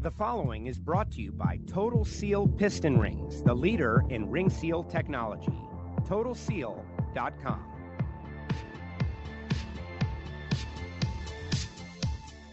[0.00, 4.48] The following is brought to you by Total Seal Piston Rings, the leader in ring
[4.48, 5.58] seal technology.
[6.04, 7.67] TotalSeal.com.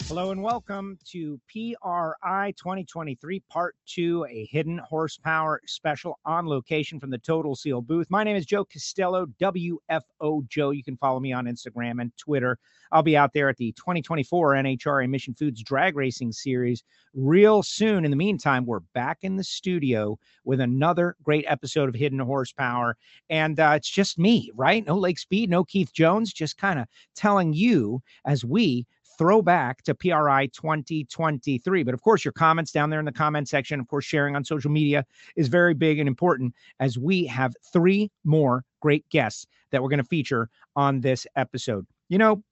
[0.07, 7.09] Hello and welcome to PRI 2023 Part 2, a hidden horsepower special on location from
[7.09, 8.05] the Total Seal booth.
[8.11, 10.69] My name is Joe Costello, WFO Joe.
[10.69, 12.59] You can follow me on Instagram and Twitter.
[12.91, 16.83] I'll be out there at the 2024 NHRA Mission Foods Drag Racing Series
[17.15, 18.05] real soon.
[18.05, 22.95] In the meantime, we're back in the studio with another great episode of Hidden Horsepower.
[23.31, 24.85] And uh, it's just me, right?
[24.85, 28.85] No Lake Speed, no Keith Jones, just kind of telling you as we
[29.17, 31.83] throwback to PRI 2023.
[31.83, 34.43] But of course, your comments down there in the comment section, of course, sharing on
[34.43, 39.81] social media is very big and important as we have three more great guests that
[39.81, 41.85] we're going to feature on this episode.
[42.09, 42.43] You know,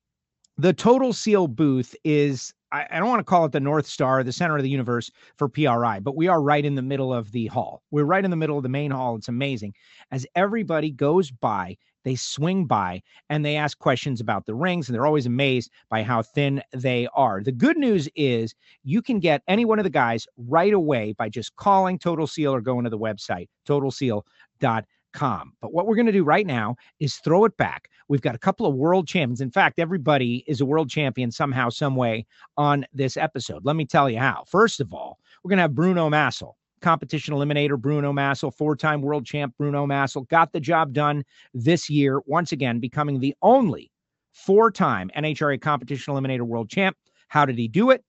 [0.57, 4.23] the Total Seal booth is I, I don't want to call it the North Star,
[4.23, 7.31] the center of the universe for PRI, but we are right in the middle of
[7.31, 7.83] the hall.
[7.91, 9.15] We're right in the middle of the main hall.
[9.15, 9.75] It's amazing.
[10.11, 14.95] As everybody goes by, they swing by and they ask questions about the rings, and
[14.95, 17.41] they're always amazed by how thin they are.
[17.41, 21.29] The good news is you can get any one of the guys right away by
[21.29, 24.83] just calling Total Seal or going to the website, totalseal.com
[25.13, 25.53] com.
[25.61, 27.89] But what we're going to do right now is throw it back.
[28.07, 29.41] We've got a couple of world champions.
[29.41, 32.25] In fact, everybody is a world champion somehow, some way
[32.57, 33.63] on this episode.
[33.65, 34.43] Let me tell you how.
[34.47, 39.01] First of all, we're going to have Bruno Massel, competition eliminator Bruno Massel, four time
[39.01, 43.91] world champ Bruno Massel, got the job done this year, once again, becoming the only
[44.33, 46.97] four time NHRA competition eliminator world champ.
[47.29, 48.03] How did he do it?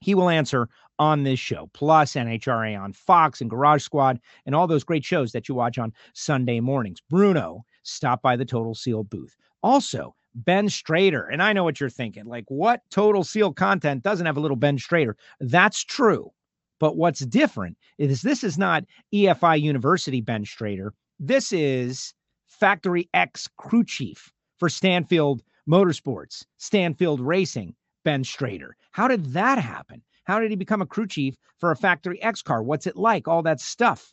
[0.00, 4.66] He will answer on this show, plus NHRA on Fox and Garage Squad and all
[4.66, 7.00] those great shows that you watch on Sunday mornings.
[7.10, 9.36] Bruno stopped by the Total Seal booth.
[9.62, 11.26] Also, Ben Strader.
[11.32, 14.56] And I know what you're thinking like, what Total Seal content doesn't have a little
[14.56, 15.14] Ben Strader?
[15.40, 16.32] That's true.
[16.80, 20.90] But what's different is this is not EFI University Ben Strader.
[21.20, 22.12] This is
[22.46, 28.72] Factory X crew chief for Stanfield Motorsports, Stanfield Racing, Ben Strader.
[28.90, 30.02] How did that happen?
[30.24, 32.62] How did he become a crew chief for a Factory X car?
[32.62, 33.28] What's it like?
[33.28, 34.12] All that stuff.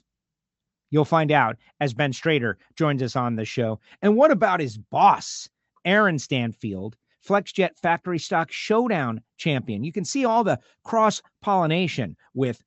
[0.91, 3.79] You'll find out as Ben Strader joins us on the show.
[4.01, 5.49] And what about his boss,
[5.85, 9.83] Aaron Stanfield, FlexJet Factory Stock Showdown champion?
[9.83, 12.61] You can see all the cross pollination with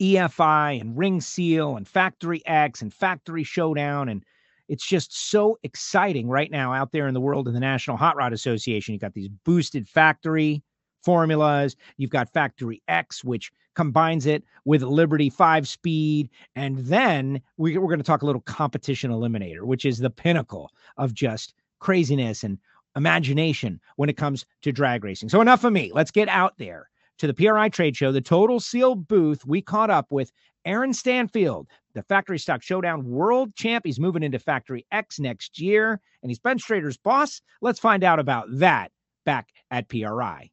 [0.00, 4.08] EFI and Ring Seal and Factory X and Factory Showdown.
[4.08, 4.24] And
[4.68, 8.16] it's just so exciting right now out there in the world of the National Hot
[8.16, 8.94] Rod Association.
[8.94, 10.62] You've got these boosted factory
[11.02, 11.76] formulas.
[11.96, 16.28] You've got Factory X, which combines it with Liberty five speed.
[16.56, 20.70] And then we, we're going to talk a little competition eliminator, which is the pinnacle
[20.96, 22.58] of just craziness and
[22.96, 25.28] imagination when it comes to drag racing.
[25.28, 25.90] So, enough of me.
[25.94, 29.44] Let's get out there to the PRI trade show, the Total Seal booth.
[29.46, 30.32] We caught up with
[30.64, 33.84] Aaron Stanfield, the Factory Stock Showdown world champ.
[33.84, 37.40] He's moving into Factory X next year, and he's Ben Strader's boss.
[37.60, 38.92] Let's find out about that
[39.24, 40.51] back at PRI.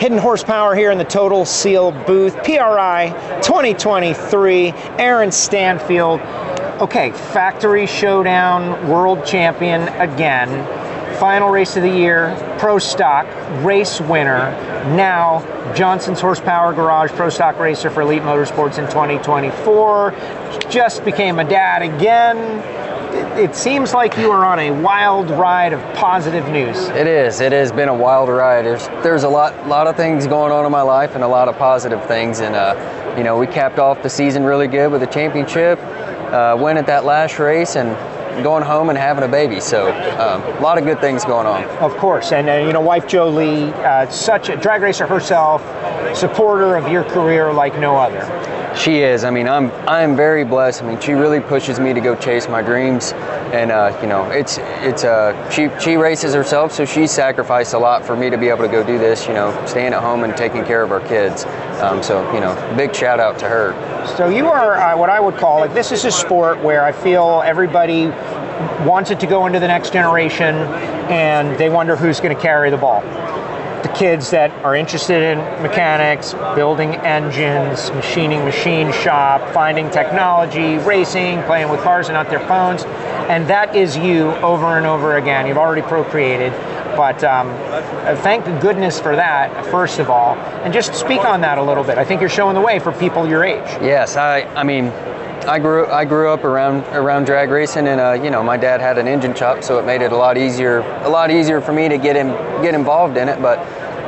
[0.00, 2.34] Hidden horsepower here in the Total Seal booth.
[2.44, 3.10] PRI
[3.42, 4.72] 2023.
[4.98, 6.20] Aaron Stanfield.
[6.80, 10.48] Okay, Factory Showdown World Champion again.
[11.18, 13.26] Final race of the year, Pro Stock
[13.64, 14.50] race winner.
[14.96, 15.42] Now
[15.74, 20.12] Johnson's Horsepower Garage Pro Stock Racer for Elite Motorsports in 2024.
[20.68, 22.83] Just became a dad again
[23.38, 26.88] it seems like you are on a wild ride of positive news.
[26.90, 27.40] It is.
[27.40, 28.64] It has been a wild ride.
[28.64, 31.48] There's there's a lot lot of things going on in my life and a lot
[31.48, 32.40] of positive things.
[32.40, 35.78] And uh, you know, we capped off the season really good with a championship.
[35.80, 37.94] Uh, win at that last race and
[38.42, 39.60] going home and having a baby.
[39.60, 41.64] So um, a lot of good things going on.
[41.78, 45.62] Of course, and uh, you know, wife Jolie, uh, such a drag racer herself,
[46.16, 48.53] supporter of your career like no other.
[48.76, 49.22] She is.
[49.22, 50.82] I mean, I'm I'm very blessed.
[50.82, 53.12] I mean, she really pushes me to go chase my dreams,
[53.52, 57.78] and uh, you know, it's it's uh, she she races herself, so she sacrificed a
[57.78, 59.28] lot for me to be able to go do this.
[59.28, 61.44] You know, staying at home and taking care of our kids.
[61.80, 63.72] Um, so you know, big shout out to her.
[64.16, 66.90] So you are uh, what I would call like this is a sport where I
[66.90, 68.08] feel everybody
[68.84, 70.56] wants it to go into the next generation,
[71.10, 73.02] and they wonder who's going to carry the ball
[73.84, 81.42] the kids that are interested in mechanics, building engines, machining machine shop, finding technology, racing,
[81.42, 82.82] playing with cars and not their phones.
[83.28, 85.46] And that is you over and over again.
[85.46, 86.52] You've already procreated.
[86.96, 87.48] But um,
[88.22, 90.34] thank goodness for that, first of all.
[90.64, 91.98] And just speak on that a little bit.
[91.98, 93.66] I think you're showing the way for people your age.
[93.82, 94.86] Yes, I, I mean,
[95.46, 98.80] I grew I grew up around around drag racing, and uh, you know my dad
[98.80, 101.72] had an engine shop, so it made it a lot easier a lot easier for
[101.72, 102.28] me to get him
[102.62, 103.42] get involved in it.
[103.42, 103.58] But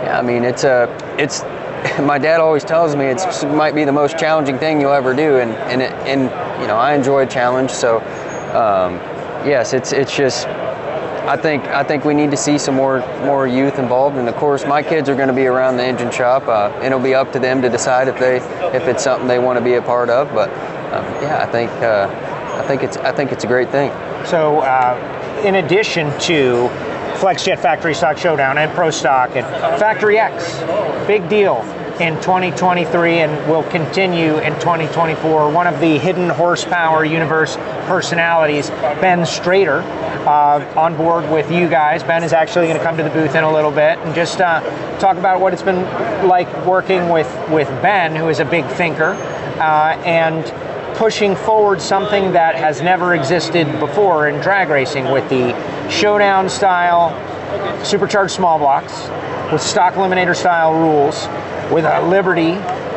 [0.02, 0.88] yeah, I mean it's a
[1.18, 1.42] it's
[2.00, 5.14] my dad always tells me it's it might be the most challenging thing you'll ever
[5.14, 6.22] do, and and it, and
[6.60, 7.70] you know I enjoy a challenge.
[7.70, 7.98] So
[8.54, 8.94] um,
[9.46, 10.46] yes, it's it's just
[11.26, 14.36] I think I think we need to see some more more youth involved, and of
[14.36, 17.14] course, my kids are going to be around the engine shop, uh, and it'll be
[17.14, 18.36] up to them to decide if they
[18.74, 20.32] if it's something they want to be a part of.
[20.32, 20.50] But
[21.22, 22.08] yeah, I think uh,
[22.62, 23.90] I think it's I think it's a great thing.
[24.24, 26.68] So, uh, in addition to
[27.16, 29.46] FlexJet Factory Stock Showdown and Pro Stock and
[29.78, 30.58] Factory X,
[31.06, 31.62] big deal
[32.00, 35.50] in 2023 and will continue in 2024.
[35.50, 37.56] One of the hidden horsepower universe
[37.86, 38.68] personalities,
[39.00, 39.82] Ben Strader,
[40.26, 42.02] uh, on board with you guys.
[42.02, 44.40] Ben is actually going to come to the booth in a little bit and just
[44.40, 44.60] uh,
[44.98, 45.84] talk about what it's been
[46.28, 49.12] like working with, with Ben, who is a big thinker,
[49.58, 50.44] uh, and
[50.96, 55.52] pushing forward something that has never existed before in drag racing with the
[55.90, 57.12] showdown style
[57.84, 59.08] supercharged small blocks
[59.52, 61.28] with stock eliminator style rules
[61.72, 62.52] with a Liberty,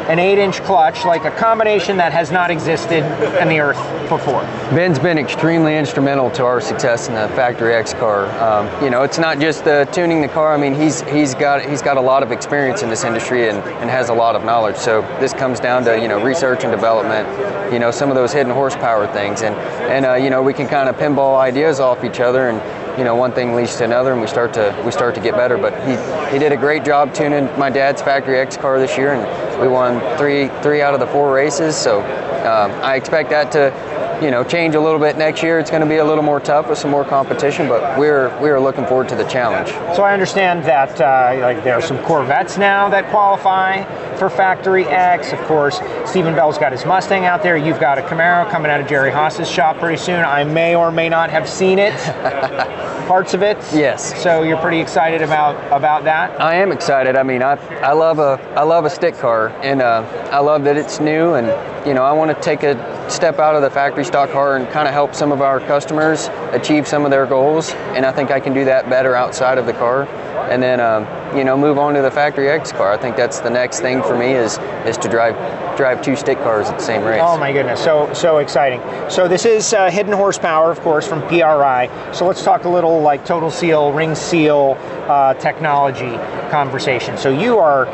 [0.10, 3.04] an 8 inch clutch, like a combination that has not existed
[3.40, 3.78] in the earth
[4.10, 4.42] before.
[4.72, 8.26] Ben's been extremely instrumental to our success in the Factory X car.
[8.42, 10.54] Um, you know, it's not just the tuning the car.
[10.54, 13.60] I mean, he's he's got he's got a lot of experience in this industry and,
[13.60, 14.78] and has a lot of knowledge.
[14.78, 17.28] So this comes down to you know research and development.
[17.72, 19.56] You know, some of those hidden horsepower things, and
[19.92, 22.60] and uh, you know we can kind of pinball ideas off each other and
[23.00, 25.34] you know one thing leads to another and we start to we start to get
[25.36, 25.58] better.
[25.58, 25.96] But he
[26.34, 29.70] he did a great job tuning my dad's factory x car this year and we
[29.70, 31.78] won three three out of the four races.
[31.78, 32.02] So
[32.40, 33.72] um, i expect that to
[34.22, 35.60] you know change a little bit next year.
[35.60, 38.60] It's going to be a little more tough with some more competition but we're we're
[38.60, 39.70] looking forward to the challenge.
[39.96, 43.84] So i understand that uh, like there are some corvettes now that qualify
[44.18, 45.32] for factory x.
[45.32, 47.58] Of course stephen bell's got his mustang out there.
[47.58, 50.24] You've got a camaro coming out of jerry haas's shop pretty soon.
[50.24, 51.94] I may or may not have seen it.
[53.08, 53.58] Parts of it?
[53.74, 54.22] Yes.
[54.22, 56.40] So you're pretty excited about about that?
[56.40, 57.16] I am excited.
[57.16, 60.64] I mean i i love a i love a stick car and uh, i love
[60.66, 61.48] that it's new and
[61.88, 64.68] you know i want to take a step out of the factory stock car and
[64.70, 67.72] kind of help some of our customers achieve some of their goals.
[67.96, 70.08] And I think I can do that better outside of the car.
[70.50, 71.06] And then, um,
[71.38, 72.92] you know, move on to the factory X car.
[72.92, 75.36] I think that's the next thing for me is is to drive
[75.80, 77.22] drive two stick cars at the same race.
[77.24, 78.82] Oh my goodness, so so exciting.
[79.10, 82.12] So this is uh, hidden horsepower, of course, from PRI.
[82.12, 84.76] So let's talk a little like total seal, ring seal
[85.08, 86.18] uh, technology
[86.52, 87.18] conversation.
[87.18, 87.88] So you are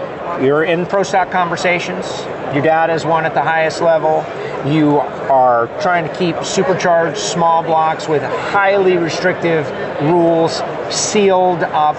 [0.43, 2.07] you're in pro stock conversations.
[2.55, 4.25] Your dad is one at the highest level
[4.65, 9.69] you are trying to keep supercharged small blocks with highly restrictive
[10.01, 10.61] rules
[10.91, 11.95] sealed up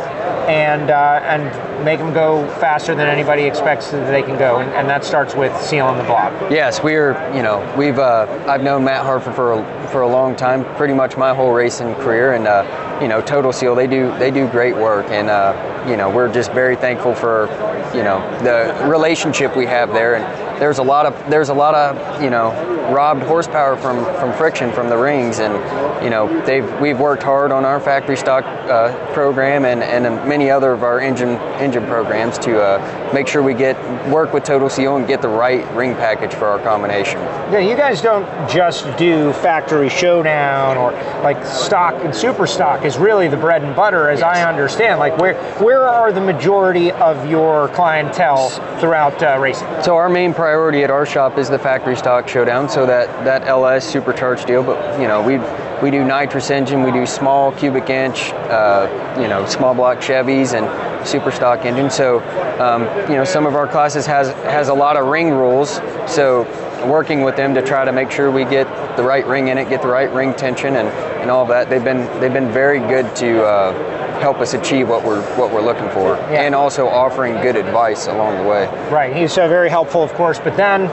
[0.49, 4.71] and uh, and make them go faster than anybody expects that they can go, and,
[4.73, 6.33] and that starts with sealing the block.
[6.51, 10.37] Yes, we're you know we've uh, I've known Matt Hartford for a, for a long
[10.37, 12.63] time, pretty much my whole racing career, and uh,
[13.01, 16.33] you know Total Seal they do they do great work, and uh, you know we're
[16.33, 17.47] just very thankful for
[17.95, 21.75] you know the relationship we have there, and there's a lot of there's a lot
[21.75, 22.53] of you know
[22.93, 25.55] robbed horsepower from from friction from the rings, and
[26.03, 30.51] you know they've we've worked hard on our factory stock uh, program and and many
[30.51, 33.77] other of our engine engine programs to uh, make sure we get
[34.09, 37.19] work with Total Seal and get the right ring package for our combination.
[37.53, 42.97] Yeah, you guys don't just do factory showdown or like stock and super stock is
[42.97, 44.37] really the bread and butter, as yes.
[44.37, 44.99] I understand.
[44.99, 48.51] Like where where are the majority of your clientele
[48.81, 49.67] throughout uh, racing?
[49.83, 52.69] So our main priority at our shop is the factory stock showdown.
[52.69, 55.39] So that that LS supercharged deal, but you know we
[55.83, 60.55] we do nitrous engine, we do small cubic inch, uh, you know, small block Chevys
[60.55, 61.91] and super stock engine.
[61.91, 62.21] So,
[62.61, 65.77] um, you know, some of our classes has has a lot of ring rules.
[66.07, 66.45] So,
[66.85, 68.67] working with them to try to make sure we get
[68.97, 71.71] the right ring in it, get the right ring tension, and, and all that.
[71.71, 75.63] They've been they've been very good to uh, help us achieve what we're what we're
[75.63, 76.43] looking for, yeah.
[76.43, 78.67] and also offering good advice along the way.
[78.91, 80.39] Right, he's uh, very helpful, of course.
[80.39, 80.89] But then,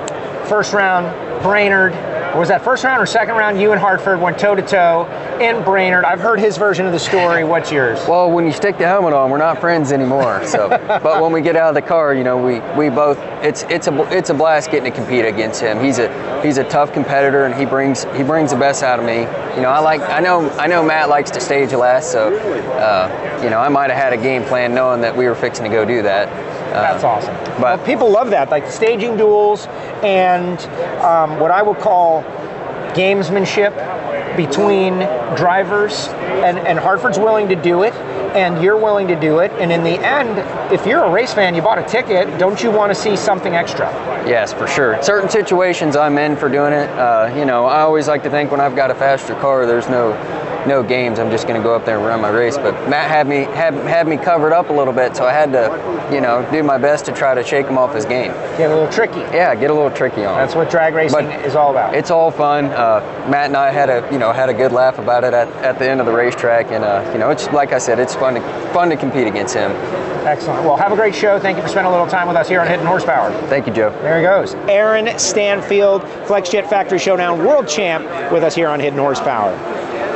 [0.47, 1.93] first round, Brainerd
[2.35, 3.61] was that first round or second round?
[3.61, 5.05] You and Hartford went toe to toe
[5.39, 6.03] in Brainerd.
[6.03, 7.43] I've heard his version of the story.
[7.43, 7.99] What's yours?
[8.07, 10.45] Well, when you stick the helmet on, we're not friends anymore.
[10.45, 13.63] So, but when we get out of the car, you know, we, we both it's
[13.63, 15.83] it's a it's a blast getting to compete against him.
[15.83, 19.05] He's a he's a tough competitor, and he brings he brings the best out of
[19.05, 19.19] me.
[19.55, 23.41] You know, I like I know I know Matt likes to stage last, so uh,
[23.43, 25.69] you know I might have had a game plan knowing that we were fixing to
[25.69, 26.52] go do that.
[26.73, 27.35] That's awesome.
[27.35, 29.67] But well, people love that, like staging duels
[30.03, 30.59] and
[31.01, 32.23] um, what I would call
[32.93, 33.73] gamesmanship
[34.35, 34.99] between
[35.35, 37.93] drivers, and, and Hartford's willing to do it.
[38.35, 39.51] And you're willing to do it.
[39.53, 40.39] And in the end,
[40.73, 43.53] if you're a race fan, you bought a ticket, don't you want to see something
[43.55, 43.87] extra?
[44.27, 45.01] Yes, for sure.
[45.01, 46.89] Certain situations I'm in for doing it.
[46.89, 49.89] Uh, you know, I always like to think when I've got a faster car, there's
[49.89, 50.13] no
[50.67, 51.19] no games.
[51.19, 52.57] I'm just going to go up there and run my race.
[52.57, 55.51] But Matt had me had, had me covered up a little bit, so I had
[55.51, 58.31] to, you know, do my best to try to shake him off his game.
[58.57, 59.19] Get a little tricky.
[59.19, 60.37] Yeah, get a little tricky on.
[60.37, 61.95] That's what drag racing But is all about.
[61.95, 62.65] It's all fun.
[62.65, 62.99] Uh,
[63.29, 65.79] Matt and I had a you know had a good laugh about it at, at
[65.79, 68.35] the end of the racetrack, and uh, you know it's like I said, it's fun
[68.35, 68.41] to
[68.73, 69.69] fun to compete against him.
[70.25, 70.63] Excellent.
[70.63, 71.37] Well, have a great show.
[71.37, 73.33] Thank you for spending a little time with us here on Hidden Horsepower.
[73.49, 73.89] Thank you, Joe.
[74.01, 74.53] There he goes.
[74.69, 79.51] Aaron Stanfield, FlexJet Factory Showdown World Champ, with us here on Hidden Horsepower.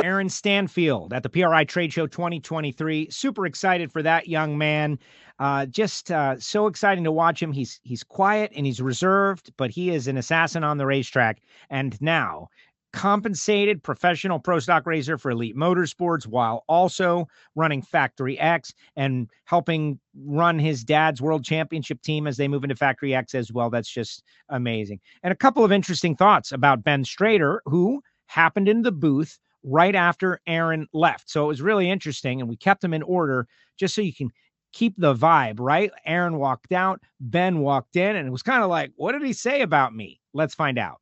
[0.02, 3.10] Aaron Stanfield at the PRI Trade Show 2023.
[3.10, 4.98] Super excited for that young man.
[5.38, 7.52] Uh, just uh, so exciting to watch him.
[7.52, 11.42] He's he's quiet and he's reserved, but he is an assassin on the racetrack.
[11.68, 12.48] And now
[12.92, 19.98] compensated professional pro stock racer for Elite Motorsports while also running Factory X and helping
[20.24, 23.70] run his dad's world championship team as they move into Factory X as well.
[23.70, 25.00] That's just amazing.
[25.22, 29.94] And a couple of interesting thoughts about Ben Strader, who happened in the booth right
[29.94, 31.30] after Aaron left.
[31.30, 32.40] So it was really interesting.
[32.40, 34.30] And we kept them in order just so you can
[34.72, 35.90] keep the vibe, right?
[36.06, 39.32] Aaron walked out, Ben walked in, and it was kind of like, what did he
[39.32, 40.20] say about me?
[40.32, 41.00] Let's find out.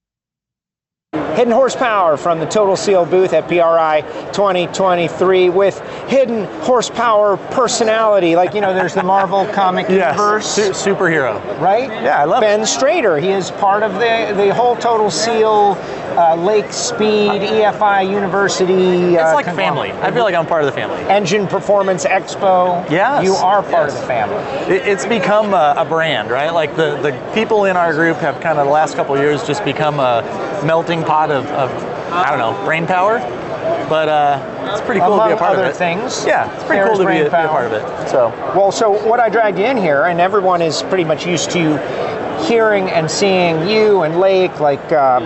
[1.36, 8.36] Hidden Horsepower from the Total Seal booth at PRI 2023 with hidden horsepower personality.
[8.36, 11.40] Like, you know, there's the Marvel comic universe, Su- superhero.
[11.60, 11.88] right?
[11.90, 13.20] Yeah, I love it Ben Strader.
[13.20, 15.74] He is part of the, the whole Total Seal,
[16.16, 19.14] uh, Lake Speed, EFI University.
[19.14, 19.92] It's uh, like conglomerate.
[19.92, 20.06] family.
[20.06, 20.98] I feel like I'm part of the family.
[21.10, 22.88] Engine Performance Expo.
[22.90, 23.94] Yes, You are part yes.
[23.94, 24.74] of the family.
[24.74, 26.50] It, it's become a, a brand, right?
[26.50, 29.64] Like the, the people in our group have kind of the last couple years just
[29.64, 30.22] become a
[30.64, 31.70] melting pot of, of
[32.12, 33.18] I don't know, brain power.
[33.88, 35.76] But uh, it's pretty cool Among to be a part other of it.
[35.76, 36.24] things.
[36.24, 38.08] Yeah, it's pretty cool to be a, be a part of it.
[38.08, 41.50] So Well, so what I dragged you in here, and everyone is pretty much used
[41.52, 41.76] to
[42.46, 45.20] hearing and seeing you and Lake like uh,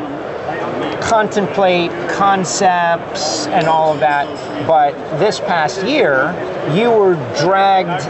[1.02, 4.26] contemplate concepts and all of that.
[4.66, 6.32] But this past year,
[6.74, 8.04] you were dragged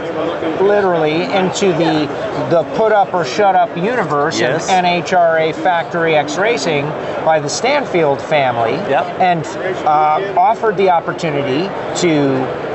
[0.61, 2.07] literally into the
[2.49, 4.65] the put up or shut up universe Yes.
[4.65, 6.85] of NHRA Factory X Racing
[7.25, 9.05] by the Stanfield family, Yep.
[9.19, 9.45] and
[9.85, 11.67] uh, offered the opportunity
[12.01, 12.70] to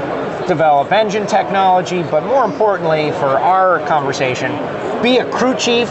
[0.47, 4.53] develop engine technology, but more importantly for our conversation,
[5.03, 5.91] be a crew chief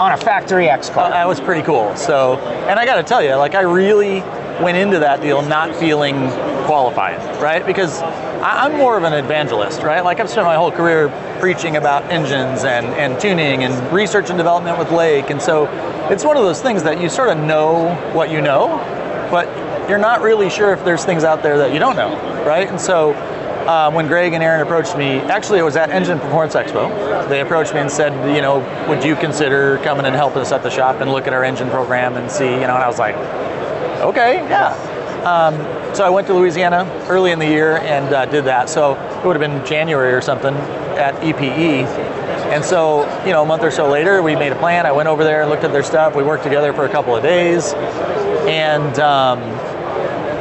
[0.00, 1.10] on a Factory X car.
[1.10, 1.94] that was pretty cool.
[1.96, 2.38] So,
[2.68, 4.20] and I got to tell you, like I really
[4.62, 6.28] went into that deal not feeling
[6.66, 7.64] qualified, right?
[7.64, 8.00] Because
[8.42, 10.02] I'm more of an evangelist, right?
[10.02, 11.08] Like I've spent my whole career
[11.40, 15.30] preaching about engines and, and tuning and research and development with Lake.
[15.30, 15.66] And so
[16.10, 18.78] it's one of those things that you sort of know what you know,
[19.30, 19.46] but
[19.88, 22.14] you're not really sure if there's things out there that you don't know,
[22.44, 22.68] right?
[22.68, 23.12] And so
[23.70, 27.28] uh, when Greg and Aaron approached me, actually it was at Engine Performance Expo.
[27.28, 28.58] They approached me and said, you know,
[28.88, 31.70] would you consider coming and helping us at the shop and look at our engine
[31.70, 33.14] program and see, you know, and I was like,
[34.00, 34.74] okay, yeah.
[35.22, 35.54] Um,
[35.94, 38.68] so I went to Louisiana early in the year and uh, did that.
[38.68, 40.54] So it would have been January or something
[40.96, 41.86] at EPE.
[42.50, 44.84] And so, you know, a month or so later, we made a plan.
[44.84, 46.16] I went over there and looked at their stuff.
[46.16, 47.72] We worked together for a couple of days,
[48.48, 49.38] and um,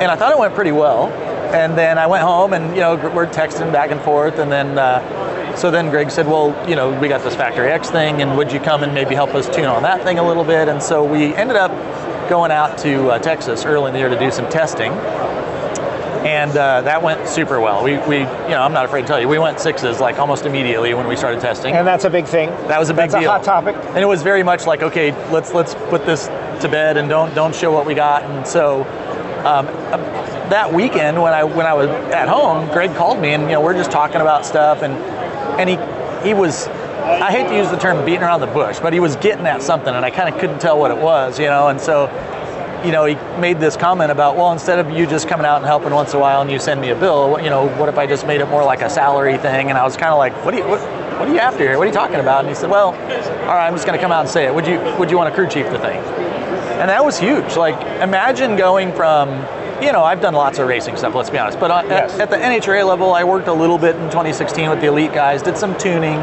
[0.02, 1.12] and I thought it went pretty well.
[1.54, 4.78] And then I went home, and you know, we're texting back and forth, and then.
[4.78, 8.38] Uh, so then Greg said, "Well, you know, we got this Factory X thing, and
[8.38, 10.82] would you come and maybe help us tune on that thing a little bit?" And
[10.82, 11.72] so we ended up
[12.30, 14.94] going out to uh, Texas early in the year to do some testing,
[16.26, 17.84] and uh, that went super well.
[17.84, 20.46] We, we, you know, I'm not afraid to tell you, we went sixes like almost
[20.46, 21.74] immediately when we started testing.
[21.74, 22.50] and that's a big thing.
[22.68, 23.30] That was a big That's deal.
[23.30, 23.76] a hot topic.
[23.76, 26.28] And it was very much like, okay, let's let's put this
[26.62, 28.24] to bed and don't don't show what we got.
[28.24, 28.84] And so
[29.46, 29.68] um,
[30.50, 33.62] that weekend when I when I was at home, Greg called me and you know
[33.62, 34.94] we're just talking about stuff and
[35.60, 38.94] and he he was I hate to use the term beating around the bush, but
[38.94, 41.48] he was getting at something and I kind of couldn't tell what it was, you
[41.48, 41.70] know.
[41.70, 42.08] And so
[42.86, 45.66] you know, he made this comment about, well, instead of you just coming out and
[45.66, 47.98] helping once in a while and you send me a bill, you know, what if
[47.98, 49.70] I just made it more like a salary thing?
[49.70, 50.80] And I was kind of like, what do you, what,
[51.20, 51.78] what are you after here?
[51.78, 52.42] What are you talking about?
[52.42, 54.56] And he said, well, all right, I'm just going to come out and say it.
[54.56, 56.00] Would you, would you want to crew chief the thing?
[56.80, 57.58] And that was huge.
[57.58, 59.30] Like, imagine going from,
[59.82, 62.14] you know, I've done lots of racing stuff, let's be honest, but on- Yes.
[62.16, 65.14] at, at the NHRA level, I worked a little bit in 2016 with the elite
[65.14, 66.18] guys, did some tuning,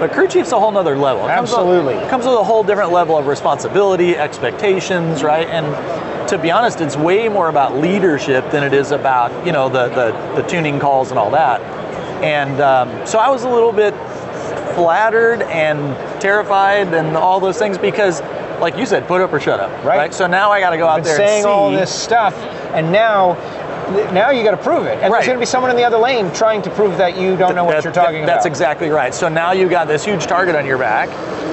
[0.00, 1.24] but crew chief's a whole nother level.
[1.26, 1.94] It comes with- Absolutely.
[2.08, 5.46] comes with a whole different level of responsibility, expectations, right?
[5.48, 9.68] And to be honest, it's way more about leadership than it is about you know
[9.70, 11.60] the the, the tuning calls and all that.
[12.22, 13.94] And um, so I was a little bit
[14.74, 18.20] flattered and terrified and all those things because,
[18.60, 20.12] like you said, put up or shut up, Right.
[20.12, 22.34] So now I got to go out been there saying all this stuff,
[22.74, 23.36] and now
[24.12, 25.12] now you got to prove it, and Right.
[25.20, 27.54] there's going to be someone in the other lane trying to prove that you don't
[27.54, 28.34] know what That- you're talking that- about.
[28.34, 29.14] That's exactly right.
[29.14, 31.08] So now you got this huge target on your back,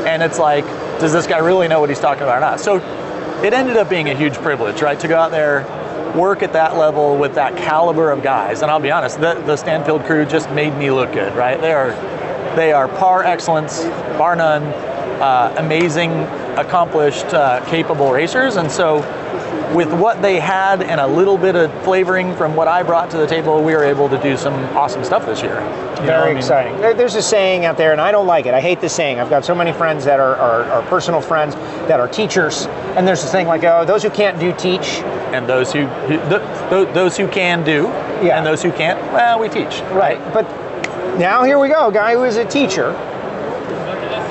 [0.05, 0.65] and it's like,
[0.99, 2.59] does this guy really know what he's talking about or not?
[2.59, 2.81] So
[3.41, 5.65] it ended up being a huge privilege, right, to go out there,
[6.13, 8.61] work at that level with that caliber of guys.
[8.61, 11.59] And I'll be honest, the, the Stanfield crew just made me look good, right?
[11.61, 11.91] They are,
[12.57, 13.83] they are par excellence,
[14.17, 14.63] bar none,
[15.21, 16.11] uh, amazing,
[16.57, 18.97] accomplished, uh, capable racers, and so
[19.73, 23.17] with what they had and a little bit of flavoring from what I brought to
[23.17, 25.55] the table, we were able to do some awesome stuff this year.
[25.55, 26.37] You what I Very mean?
[26.37, 26.77] exciting.
[26.81, 28.53] There's a saying out there, and I don't like it.
[28.53, 29.19] I hate this saying.
[29.19, 31.55] I've got so many friends that are, are, are personal friends
[31.87, 34.99] that are teachers, and there's this thing like, oh, those who can't do teach.
[35.33, 37.83] And those who, who th- th- those who can do,
[38.23, 38.37] Yeah.
[38.37, 39.81] and those who can't, well, we teach.
[39.91, 40.19] Right.
[40.33, 40.43] But
[41.17, 42.91] now here we go, a guy who is a teacher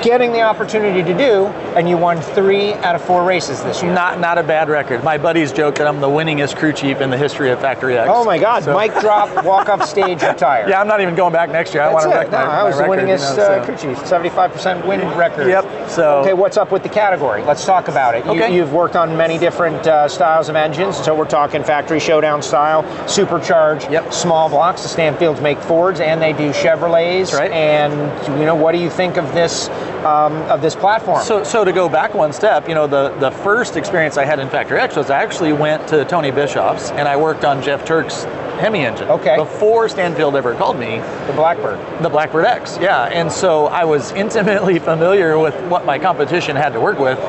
[0.01, 3.93] getting the opportunity to do, and you won three out of four races this year.
[3.93, 5.03] Not not a bad record.
[5.03, 8.09] My buddies joke that I'm the winningest crew chief in the history of Factory X.
[8.11, 8.63] Oh my God!
[8.63, 10.67] So- Mic drop, walk off stage, retire.
[10.69, 11.83] Yeah, I'm not even going back next year.
[11.83, 13.43] I That's want to wreck No, my, I my was the record, you winningest know,
[13.43, 15.47] uh, crew chief, 75% win record.
[15.47, 15.89] Yep.
[15.89, 17.41] So Okay, what's up with the category?
[17.43, 18.25] Let's talk about it.
[18.25, 18.53] Okay.
[18.53, 22.41] You, have worked on many different uh, styles of engines, so we're talking factory showdown
[22.41, 24.13] style, supercharged, Yep.
[24.13, 24.81] small blocks.
[24.83, 27.31] The Stanfields make Fords and they do Chevrolets.
[27.31, 27.51] That's right.
[27.51, 29.69] And you know, what do you think of this
[30.05, 31.23] um, of this platform?
[31.23, 34.39] So, so to go back one step, you know, the, the first experience I had
[34.39, 37.85] in Factory X was I actually went to Tony Bischoff's and I worked on Jeff
[37.85, 38.23] Turk's
[38.59, 39.09] Hemi engine.
[39.09, 39.35] Okay.
[39.35, 41.79] Before Stanfield ever called me, the Blackbird.
[42.01, 43.05] the Blackbird X, yeah.
[43.05, 47.19] And so I was intimately familiar with what my competition had to work with.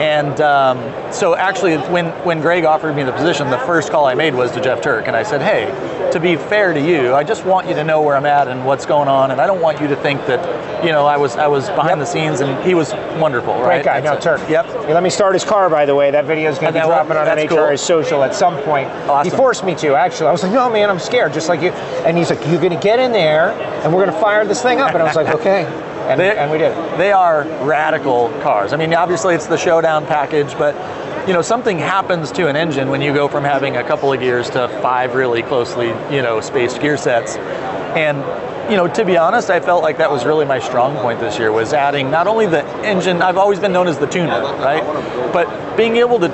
[0.00, 4.14] And um, so actually, when, when Greg offered me the position, the first call I
[4.14, 5.06] made was to Jeff Turk.
[5.06, 5.66] And I said, hey,
[6.12, 8.64] to be fair to you, I just want you to know where I'm at and
[8.64, 9.30] what's going on.
[9.30, 12.00] And I don't want you to think that, you know, I was I was behind
[12.00, 13.84] the scenes and he was wonderful, Great right?
[13.84, 14.40] guy, And no, Turk.
[14.48, 14.66] Yep.
[14.66, 16.10] Hey, let me start his car, by the way.
[16.10, 17.78] That video is going to be dropping on that's NHRA cool.
[17.78, 18.88] social at some point.
[19.08, 19.30] Awesome.
[19.30, 20.26] He forced me to, actually.
[20.28, 21.70] I was like, no, man, I'm scared, just like you.
[22.04, 24.62] And he's like, you're going to get in there, and we're going to fire this
[24.62, 24.92] thing up.
[24.94, 25.64] And I was like, okay.
[26.12, 26.74] And, They- and we did.
[26.98, 28.72] They are radical cars.
[28.72, 30.74] I mean, obviously it's the showdown package, but
[31.26, 34.18] you know, something happens to an engine when you go from having a couple of
[34.20, 37.36] gears to five really closely, you know, spaced gear sets.
[37.96, 38.18] And
[38.70, 41.38] you know, to be honest, I felt like that was really my strong point this
[41.38, 44.82] year was adding not only the engine, I've always been known as the tuner, right?
[45.32, 46.28] But being able to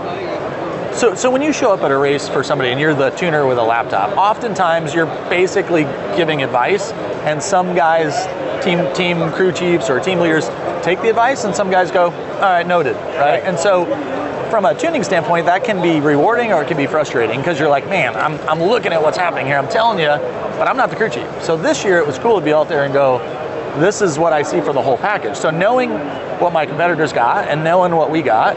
[0.94, 3.46] so, so when you show up at a race for somebody and you're the tuner
[3.46, 5.84] with a laptop, oftentimes you're basically
[6.16, 6.90] giving advice,
[7.22, 8.26] and some guys,
[8.68, 10.48] team team crew chiefs or team leaders,
[10.82, 13.42] take the advice, and some guys go, "All right, noted," right?
[13.42, 13.86] And so,
[14.50, 17.70] from a tuning standpoint, that can be rewarding or it can be frustrating because you're
[17.70, 19.56] like, "Man, I'm I'm looking at what's happening here.
[19.56, 20.08] I'm telling you,
[20.58, 22.68] but I'm not the crew chief." So this year it was cool to be out
[22.68, 23.18] there and go,
[23.78, 25.90] "This is what I see for the whole package." So knowing
[26.40, 28.56] what my competitors got and knowing what we got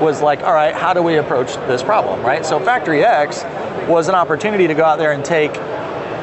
[0.00, 2.46] was like, all right, how do we approach this problem, right?
[2.46, 3.42] So Factory X
[3.88, 5.52] was an opportunity to go out there and take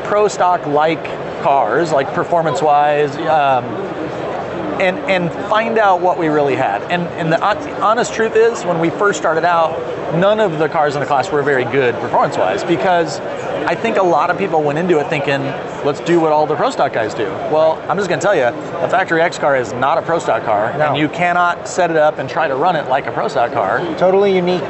[0.05, 1.03] pro stock like
[1.45, 3.63] cars, like performance wise, um,
[4.81, 6.81] and and find out what we really had.
[6.91, 7.39] And and the
[7.81, 9.71] honest truth is, when we first started out,
[10.15, 13.19] none of the cars in the class were very good performance wise because
[13.69, 15.41] I think a lot of people went into it thinking,
[15.85, 17.25] let's do what all the pro stock guys do.
[17.53, 20.17] Well, I'm just going to tell you, a Factory X car is not a pro
[20.17, 20.87] stock car, No.
[20.87, 23.53] and you cannot set it up and try to run it like a pro stock
[23.53, 23.79] car.
[23.97, 24.63] Totally unique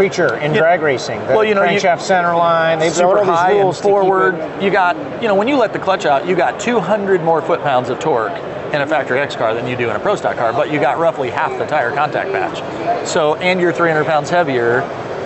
[0.00, 1.20] creature in drag racing.
[1.26, 2.78] The Well, you know, you- crankshaft center line.
[2.78, 4.36] They've got all these rules forward.
[4.60, 7.62] You got, you know, when you let the clutch out, you got 200 more foot
[7.62, 8.32] pounds of torque
[8.72, 10.80] in a factory X car than you do in a pro stock car, but you
[10.80, 13.06] got roughly half the tire contact patch.
[13.06, 14.80] So, and you're 300 pounds heavier.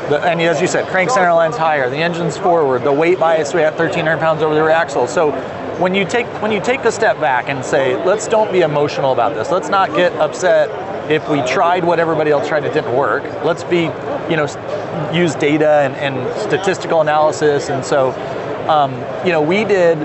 [0.08, 1.88] The, and as you said, crank center line's higher.
[1.88, 2.84] The engine's forward.
[2.84, 5.06] The weight bias we have 1,300 pounds over the rear axle.
[5.06, 5.30] So,
[5.78, 9.12] when you take when you take a step back and say, let's don't be emotional
[9.12, 9.50] about this.
[9.50, 10.70] Let's not get upset
[11.08, 13.22] if we tried what everybody else tried it didn't work.
[13.44, 13.82] Let's be,
[14.30, 17.68] you know, use data and, and statistical analysis.
[17.68, 18.12] And so,
[18.68, 18.92] um,
[19.26, 19.98] you know, we did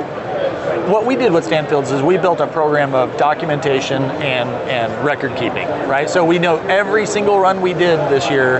[0.90, 5.36] what we did with Stanfields is we built a program of documentation and, and record
[5.36, 6.10] keeping, right?
[6.10, 8.58] So we know every single run we did this year,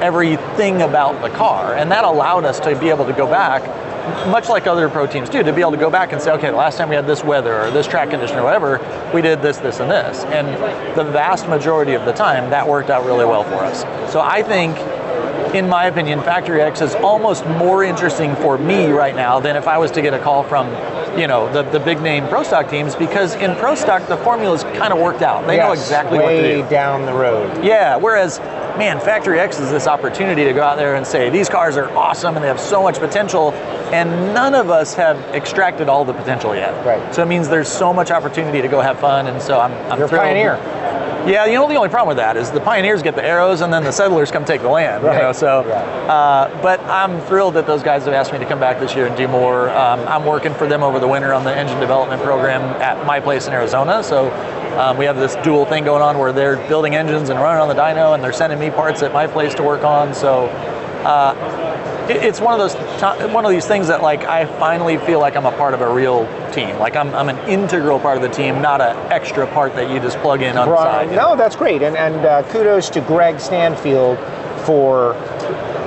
[0.00, 3.62] everything about the car, and that allowed us to be able to go back,
[4.30, 6.50] much like other pro teams do, to be able to go back and say, okay,
[6.50, 8.78] the last time we had this weather or this track condition or whatever,
[9.14, 10.48] we did this, this, and this, and
[10.96, 13.82] the vast majority of the time that worked out really well for us.
[14.12, 14.76] So I think
[15.54, 19.66] in my opinion, Factory X is almost more interesting for me right now than if
[19.68, 20.66] I was to get a call from,
[21.18, 24.64] you know, the, the big name pro stock teams because in pro stock the formula's
[24.64, 25.46] kind of worked out.
[25.46, 26.68] They know Yes, exactly what way to do.
[26.70, 27.62] down the road.
[27.62, 28.38] Yeah, whereas,
[28.78, 31.88] man, Factory X is this opportunity to go out there and say these cars are
[31.96, 33.52] awesome and they have so much potential,
[33.92, 36.72] and none of us have extracted all the potential yet.
[36.84, 37.14] Right.
[37.14, 39.98] So it means there's so much opportunity to go have fun, and so I'm, I'm
[39.98, 40.24] You're a thrilled.
[40.24, 40.56] pioneer.
[41.24, 43.72] Yeah, you know the only problem with that is the pioneers get the arrows and
[43.72, 45.04] then the settlers come take the land.
[45.04, 45.18] Right.
[45.18, 46.08] You know, so, Right.
[46.08, 49.06] uh, but I'm thrilled that those guys have asked me to come back this year
[49.06, 49.70] and do more.
[49.70, 53.20] Um, I'm working for them over the winter on the engine development program at my
[53.20, 54.02] place in Arizona.
[54.02, 54.30] So
[54.78, 57.68] um, we have this dual thing going on where they're building engines and running on
[57.68, 60.14] the dyno, and they're sending me parts at my place to work on.
[60.14, 60.46] So.
[61.04, 61.34] Uh,
[62.08, 62.74] it- it's one of those
[63.32, 65.88] one of these things that like I finally feel like I'm a part of a
[65.88, 66.78] real team.
[66.78, 69.98] Like I'm, I'm an integral part of the team, not an extra part that you
[70.00, 70.82] just plug in on the Right.
[70.82, 71.10] side.
[71.10, 74.16] you No, that's great, and and uh, kudos to Greg Stanfield
[74.64, 75.14] for,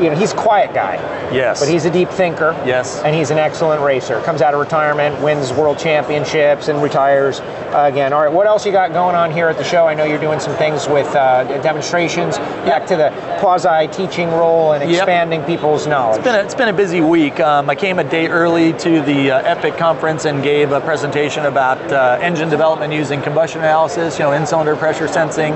[0.02, 0.96] you know, he's a quiet guy,
[1.34, 1.60] Yes.
[1.60, 2.52] but he's a deep thinker.
[2.66, 3.02] Yes.
[3.04, 4.20] and he's an excellent racer.
[4.22, 8.14] Comes out of retirement, wins world championships, and retires uh, again.
[8.14, 9.86] All right, what else you got going on here at the show?
[9.88, 12.38] I know you're doing some things with uh, demonstrations.
[12.38, 15.00] Back to the quasi teaching role and Yep.
[15.02, 16.18] expanding people's knowledge.
[16.20, 17.40] It's been, a, it's been a busy week.
[17.40, 21.46] Um, I came a day early to the uh, EPIC conference and gave a presentation
[21.46, 25.54] about uh, engine development using combustion analysis, you know, in-cylinder pressure sensing.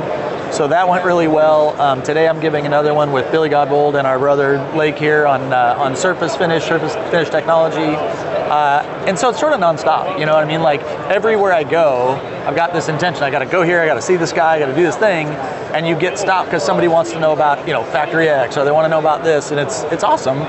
[0.52, 1.80] So that went really well.
[1.80, 5.54] Um, today I'm giving another one with Billy Godbold and our brother Lake here on
[5.54, 7.96] uh, on surface finish, surface finish technology.
[7.96, 10.20] Uh, and so it's sort of nonstop.
[10.20, 10.62] You know what I mean?
[10.62, 12.16] Like everywhere I go,
[12.48, 13.24] I've got this intention.
[13.24, 13.80] I got to go here.
[13.80, 14.56] I got to see this guy.
[14.56, 15.28] I got to do this thing.
[15.28, 18.66] And you get stopped because somebody wants to know about you know Factory X or
[18.66, 20.40] they want to know about this, and it's it's awesome.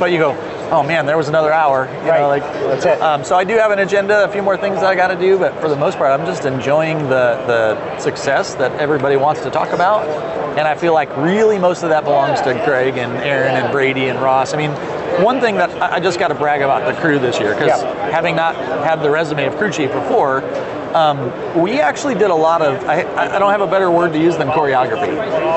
[0.00, 0.32] But you go,
[0.70, 1.86] oh man, there was another hour.
[2.04, 2.20] You Right.
[2.20, 3.00] Know, like That's it.
[3.00, 5.16] Um, so I do have an agenda, a few more things that I got to
[5.16, 9.42] do, but for the most part, I'm just enjoying the the success that everybody wants
[9.42, 10.06] to talk about.
[10.58, 14.06] And I feel like really most of that belongs to Greg and Aaron and Brady
[14.08, 14.54] and Ross.
[14.54, 14.70] I mean,
[15.22, 17.82] one thing that I I just got to brag about the crew this year because
[17.82, 18.10] Yeah.
[18.10, 20.42] having not had the resume of crew chief before,
[20.94, 22.84] um, we actually did a lot of.
[22.84, 23.00] I,
[23.34, 25.12] I don't have a better word to use than choreography.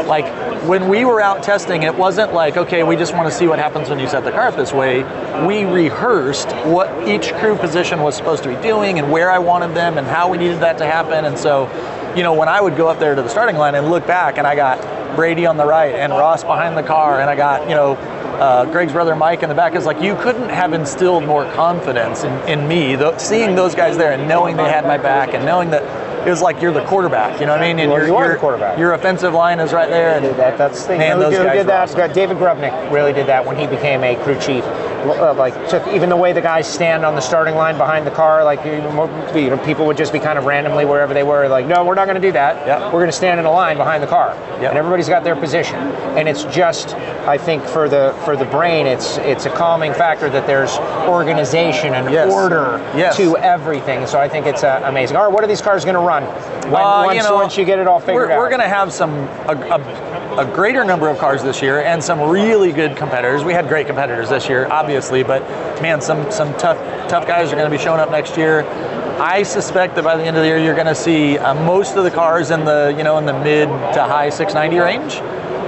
[0.08, 0.26] Like
[0.66, 3.60] when we were out testing, it wasn't like okay, we just want to see what
[3.60, 5.04] happens when you set the car up this way.
[5.46, 9.76] We rehearsed what each crew position was supposed to be doing and where I wanted
[9.76, 11.26] them and how we needed that to happen.
[11.26, 11.70] And so,
[12.16, 14.38] you know, when I would go up there to the starting line and look back,
[14.38, 14.80] and I got
[15.16, 17.94] Brady on the right and Ross behind the car, and I got you know
[18.38, 22.24] uh, Greg's brother Mike in the back is like you couldn't have instilled more confidence
[22.24, 22.98] in, in me.
[23.18, 26.42] Seeing those guys there and knowing they had my back and knowing that it was
[26.42, 27.40] like you're the quarterback.
[27.40, 27.80] You know what I mean?
[27.80, 28.78] And Well, your, you are the quarterback.
[28.78, 30.18] Your offensive line is right there.
[30.18, 31.00] And That, that's the thing.
[31.00, 31.90] Man, who, those who guys did that?
[31.90, 32.14] awesome.
[32.14, 34.64] David Grubnic really did that when he became a crew chief.
[34.66, 38.12] Uh, like took even the way the guys stand on the starting line behind the
[38.12, 41.24] car, like you know, you know, people would just be kind of randomly wherever they
[41.24, 41.48] were.
[41.48, 42.68] Like, no, we're not going to do that.
[42.68, 42.82] Yep.
[42.92, 44.70] We're going to stand in a line behind the car, Yep.
[44.72, 45.76] and everybody's got their position.
[46.18, 46.94] And it's just,
[47.26, 51.94] I think, for the for the brain, it's it's a calming factor that there's organization
[51.94, 52.34] and Yes.
[52.34, 53.16] order Yes.
[53.18, 54.08] to everything.
[54.08, 55.16] So I think it's uh, amazing.
[55.16, 57.58] All right, what are these cars going to run when, Uh, once, you know, once
[57.58, 58.40] you get it all figured we're, out?
[58.40, 59.12] We're going to have some
[59.48, 63.44] a, a, a greater number of cars this year and some really good competitors.
[63.44, 65.42] We had great competitors this year, obviously, but
[65.82, 66.78] man, some some tough
[67.10, 68.64] tough guys are going to be showing up next year.
[69.20, 71.96] I suspect that by the end of the year, you're going to see uh, most
[71.96, 75.16] of the cars in the you know in the mid to high 690 range.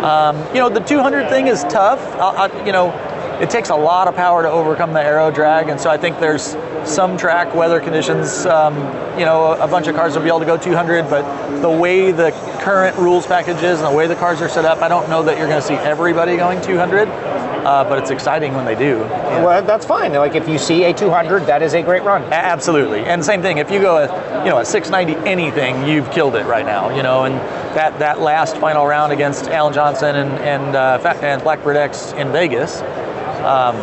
[0.03, 1.99] Um, you know, the 200 thing is tough.
[2.15, 2.91] I, I, you know,
[3.39, 6.19] it takes a lot of power to overcome the aero drag, and so I think
[6.19, 8.45] there's some track weather conditions.
[8.45, 8.75] Um,
[9.17, 12.11] you know, a bunch of cars will be able to go 200, but the way
[12.11, 15.09] the current rules package is and the way the cars are set up, I don't
[15.09, 17.07] know that you're going to see everybody going 200.
[17.59, 18.99] Uh, but it's exciting when they do.
[18.99, 20.13] Well, that's fine.
[20.13, 22.23] Like if you see a 200, that is a great run.
[22.31, 23.57] Absolutely, and same thing.
[23.57, 26.95] If you go a you know a 690 anything, you've killed it right now.
[26.95, 27.35] You know, and
[27.75, 32.31] that that last final round against Alan Johnson and and uh, and Blackbird X in
[32.31, 32.81] Vegas,
[33.45, 33.75] um,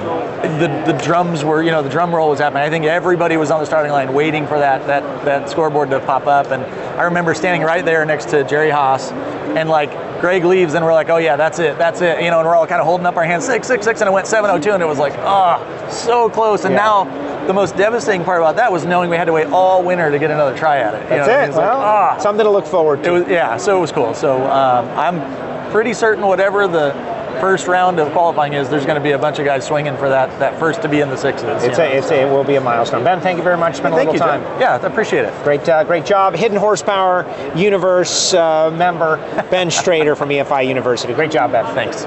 [0.59, 2.63] the the drums were you know the drum roll was happening.
[2.63, 6.01] I think everybody was on the starting line waiting for that that that scoreboard to
[6.01, 6.63] pop up, and
[6.99, 9.91] I remember standing right there next to Jerry Haas, and like
[10.21, 12.23] Greg leaves, and we're like, oh yeah, that's it, that's it.
[12.23, 14.09] You know, and we're all kind of holding up our hands, six six six, and
[14.09, 16.65] it went 702, and it was like, oh, so close.
[16.65, 16.81] And Yeah.
[16.81, 20.11] now the most devastating part about that was knowing we had to wait all winter
[20.11, 21.03] to get another try at it.
[21.05, 21.47] You That's know, it.
[21.49, 22.19] was like, well, ah.
[22.19, 23.09] something to look forward to.
[23.09, 24.15] It was yeah, so it was cool.
[24.15, 26.93] So um, I'm pretty certain whatever the
[27.41, 30.09] first round of qualifying is, there's going to be a bunch of guys swinging for
[30.09, 31.65] that that first to be in the sixes.
[31.65, 31.95] it's a, know.
[31.97, 33.05] it's a, it will be a milestone.
[33.05, 33.77] Ben, thank you very much.
[33.77, 34.43] Spent a Thank little you, time.
[34.43, 34.61] Jim.
[34.61, 35.45] Yeah, appreciate it.
[35.45, 36.35] Great, uh, great job.
[36.35, 37.25] Hidden Horsepower
[37.57, 39.17] Universe uh, member
[39.51, 41.15] Ben Strader from EFI University.
[41.15, 41.65] Great job, Ben.
[41.75, 42.05] Thanks.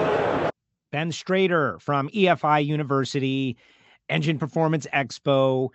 [0.92, 3.58] Ben Strader from EFI University,
[4.10, 5.70] Engine Performance Expo.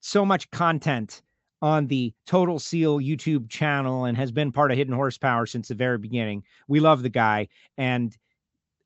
[0.00, 1.22] So much content
[1.62, 5.74] on the Total Seal YouTube channel and has been part of Hidden Horsepower since the
[5.74, 6.42] very beginning.
[6.68, 8.16] We love the guy, and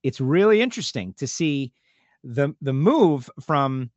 [0.03, 1.73] it's really interesting to see
[2.25, 3.91] the the move from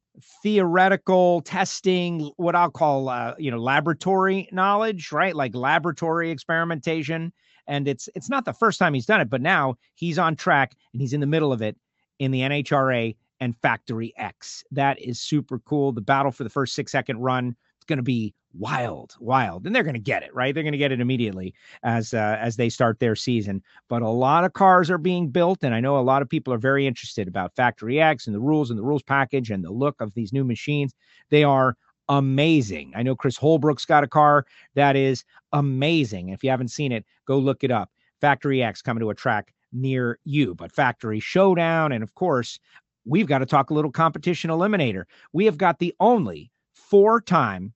[0.43, 5.35] theoretical testing, what I'll call uh, you know laboratory knowledge, right?
[5.35, 7.33] Like laboratory experimentation,
[7.67, 10.75] and it's it's not the first time he's done it, but now he's on track
[10.93, 11.77] and he's in the middle of it
[12.19, 14.63] in the NHRA and Factory X.
[14.71, 15.91] That is super cool.
[15.91, 19.75] The battle for the first six second run is going to be wild, wild, and
[19.75, 20.53] they're going to get it right.
[20.53, 23.61] They're going to get it immediately as uh, as they start their season.
[23.89, 26.53] But a lot of cars are being built, and I know a lot of people
[26.53, 29.71] are very interested about Factory X and the rules and the rules package and the
[29.71, 30.93] look of these new machines.
[31.29, 31.75] They are
[32.09, 32.93] amazing.
[32.95, 36.29] I know Chris Holbrook's got a car that is amazing.
[36.29, 37.89] If you haven't seen it, go look it up.
[38.21, 42.59] Factory X coming to a track near you, but Factory Showdown, and of course.
[43.05, 45.03] We've got to talk a little competition eliminator.
[45.33, 47.73] We have got the only four time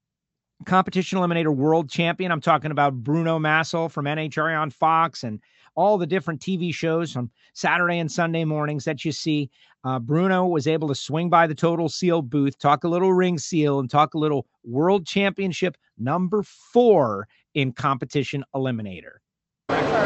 [0.65, 2.31] competition eliminator world champion.
[2.31, 5.39] I'm talking about Bruno Massel from NHRA on Fox and
[5.75, 9.49] all the different TV shows on Saturday and Sunday mornings that you see.
[9.83, 13.37] Uh, Bruno was able to swing by the Total Seal booth, talk a little ring
[13.37, 19.17] seal, and talk a little world championship number four in competition eliminator.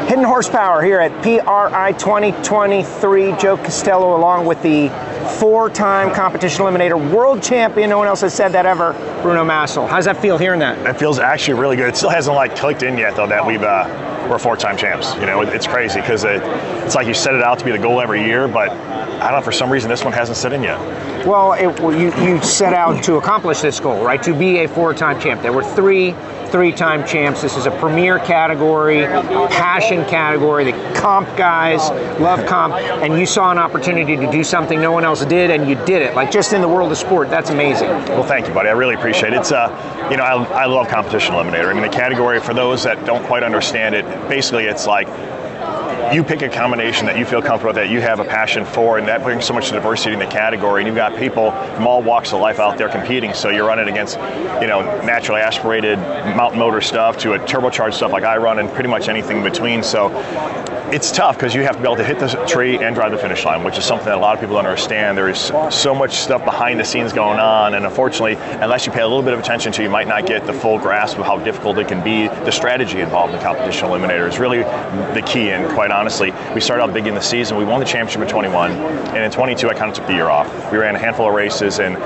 [0.08, 3.36] Hidden horsepower here at PRI 2023.
[3.36, 4.88] Joe Costello, along with the
[5.38, 7.90] four time competition eliminator world champion.
[7.90, 8.92] No one else has said that ever.
[9.22, 9.86] Bruno Massel.
[9.86, 10.78] How's that feel hearing that?
[10.86, 11.88] It feels actually really good.
[11.88, 13.62] It still hasn't like clicked in yet, though, that we've.
[13.62, 15.14] Uh, we're four-time champs.
[15.16, 16.40] You know, it's crazy because it,
[16.84, 19.40] it's like you set it out to be the goal every year, but I don't
[19.40, 20.78] know, for some reason this one hasn't set in yet.
[21.26, 24.22] Well, it, you, you set out to accomplish this goal, right?
[24.22, 25.42] To be a four-time champ.
[25.42, 26.14] There were three
[26.52, 27.40] three-time champs.
[27.40, 29.06] This is a premier category,
[29.48, 30.70] passion category.
[30.70, 35.04] The comp guys love comp, and you saw an opportunity to do something no one
[35.04, 36.14] else did, and you did it.
[36.14, 37.88] Like just in the world of sport, that's amazing.
[37.88, 38.68] Well, thank you, buddy.
[38.68, 39.40] I really appreciate it.
[39.40, 41.70] It's uh, you know, I, I love competition eliminator.
[41.70, 45.08] I mean, the category for those that don't quite understand it, basically, it's like
[46.12, 49.08] you pick a combination that you feel comfortable that you have a passion for, and
[49.08, 50.82] that brings so much diversity in the category.
[50.82, 53.34] And you've got people from all walks of life out there competing.
[53.34, 54.16] So you're running against,
[54.60, 58.70] you know, naturally aspirated mountain motor stuff to a turbocharged stuff like I run, and
[58.70, 59.82] pretty much anything in between.
[59.82, 60.10] So
[60.92, 63.18] it's tough because you have to be able to hit the tree and drive the
[63.18, 65.16] finish line, which is something that a lot of people don't understand.
[65.16, 69.08] There's so much stuff behind the scenes going on, and unfortunately, unless you pay a
[69.08, 71.78] little bit of attention to, you might not get the full grasp of how difficult
[71.78, 72.28] it can be.
[72.28, 76.82] The strategy involved in competition eliminator is really the key, and quite honestly, we started
[76.82, 77.56] out big in the season.
[77.56, 80.28] We won the championship in 21, and in 22, I kind of took the year
[80.28, 80.72] off.
[80.72, 81.96] We ran a handful of races, and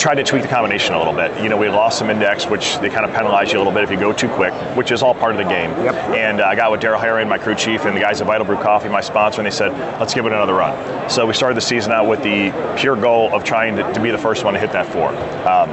[0.00, 1.42] tried to tweak the combination a little bit.
[1.42, 3.84] You know, we lost some index, which they kind of penalize you a little bit
[3.84, 5.70] if you go too quick, which is all part of the game.
[5.84, 5.94] Yep.
[6.16, 8.46] And uh, I got with Daryl Harry, my crew chief, and the guys at Vital
[8.46, 11.10] Brew Coffee, my sponsor, and they said, let's give it another run.
[11.10, 14.10] So we started the season out with the pure goal of trying to, to be
[14.10, 15.10] the first one to hit that four.
[15.46, 15.70] Um,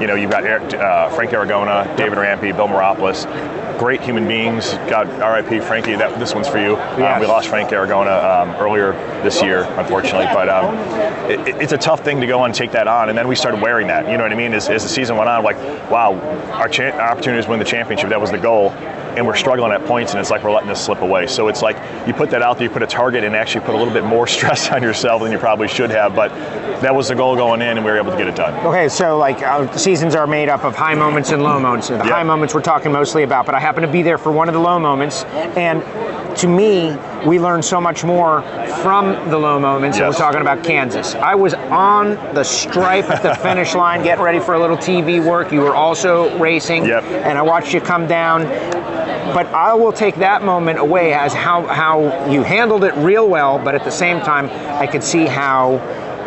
[0.00, 3.26] you know, you've got Eric, uh, Frank Aragona, David Rampy, Bill Maropulos,
[3.78, 4.72] great human beings.
[4.88, 5.60] God, R.I.P.
[5.60, 5.94] Frankie.
[5.94, 6.72] That this one's for you.
[6.72, 7.16] Yes.
[7.16, 10.76] Um, we lost Frank Aragona um, earlier this year, unfortunately, but um,
[11.30, 13.08] it, it's a tough thing to go and take that on.
[13.08, 14.10] And then we started wearing that.
[14.10, 14.52] You know what I mean?
[14.52, 15.56] As, as the season went on, like,
[15.90, 16.14] wow,
[16.52, 18.10] our, cha- our opportunity to win the championship.
[18.10, 18.70] That was the goal
[19.12, 21.26] and we're struggling at points, and it's like we're letting this slip away.
[21.26, 21.76] So it's like
[22.08, 24.04] you put that out there, you put a target, and actually put a little bit
[24.04, 26.14] more stress on yourself than you probably should have.
[26.16, 26.30] But
[26.80, 28.54] that was the goal going in, and we were able to get it done.
[28.66, 31.88] Okay, so like uh, seasons are made up of high moments and low moments.
[31.88, 32.04] The Yep.
[32.06, 34.54] high moments we're talking mostly about, but I happen to be there for one of
[34.54, 35.82] the low moments, and
[36.38, 36.96] to me,
[37.26, 38.42] we learned so much more
[38.82, 39.98] from the low moments.
[39.98, 41.14] And we're talking about Kansas.
[41.14, 45.24] I was on the stripe at the finish line, getting ready for a little TV
[45.24, 45.52] work.
[45.52, 47.04] You were also racing, Yep.
[47.04, 48.42] and I watched you come down.
[49.34, 53.58] But I will take that moment away as how how you handled it real well.
[53.58, 55.78] But at the same time, I could see how.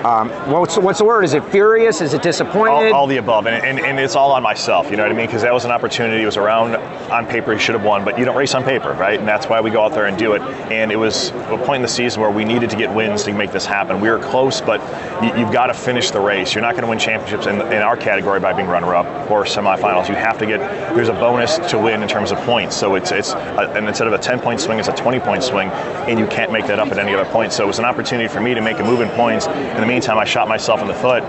[0.06, 1.26] Um, what's what's the word?
[1.26, 2.00] Is it furious?
[2.00, 2.92] Is it disappointed?
[2.92, 4.92] all, all the above, and, and, and it's all on myself.
[4.92, 5.26] You know what I mean?
[5.26, 6.22] Because that was an opportunity.
[6.22, 7.54] It was around on paper.
[7.54, 9.18] He should have won, but you don't race on paper, right?
[9.18, 10.44] And that's why we go out there and do it.
[10.72, 13.34] And it was a point in the season where we needed to get wins to
[13.34, 14.00] make this happen.
[14.00, 14.80] We were close, but
[15.24, 16.54] you, you've got to finish the race.
[16.54, 20.08] You're not going to win championships in, in our category by being runner-up or semifinals.
[20.08, 20.60] You have to get.
[20.96, 22.78] There's a bonus to win in terms of points.
[22.78, 26.20] So it's it's a, and instead of a 10-point swing, it's a 20-point swing, and
[26.20, 27.54] you can't make that up at any other point.
[27.54, 29.48] So it was an opportunity for me to make a move in points.
[29.48, 31.24] In the meantime, I shot myself in the foot